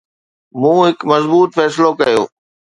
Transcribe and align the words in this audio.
مون 0.59 0.75
هڪ 0.85 0.97
مضبوط 1.11 1.49
فيصلو 1.57 1.89
ڪيو 1.99 2.21